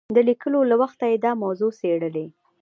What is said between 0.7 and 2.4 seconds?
له وخته یې دا موضوع څېړلې.